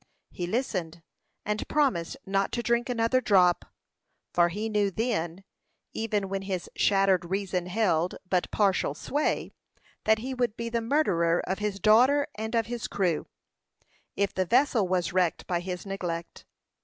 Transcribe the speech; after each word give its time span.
He 0.31 0.47
listened, 0.47 1.03
and 1.45 1.67
promised 1.67 2.17
not 2.25 2.51
to 2.53 2.63
drink 2.63 2.89
another 2.89 3.21
drop; 3.21 3.65
for 4.33 4.49
he 4.49 4.67
knew 4.67 4.89
then, 4.89 5.43
even 5.93 6.27
when 6.27 6.41
his 6.41 6.67
shattered 6.75 7.23
reason 7.25 7.67
held 7.67 8.15
but 8.27 8.49
partial 8.49 8.95
sway, 8.95 9.51
that 10.05 10.17
he 10.17 10.33
would 10.33 10.57
be 10.57 10.69
the 10.69 10.81
murderer 10.81 11.39
of 11.45 11.59
his 11.59 11.79
daughter 11.79 12.25
and 12.33 12.55
of 12.55 12.65
his 12.65 12.87
crew, 12.87 13.27
if 14.15 14.33
the 14.33 14.45
vessel 14.47 14.87
was 14.87 15.13
wrecked 15.13 15.45
by 15.45 15.59
his 15.59 15.85
neglect. 15.85 16.47